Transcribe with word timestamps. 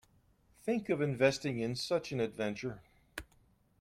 Think 0.63 0.89
of 0.89 0.99
investing 0.99 1.59
in 1.59 1.75
such 1.75 2.11
an 2.11 2.19
adventure. 2.19 2.81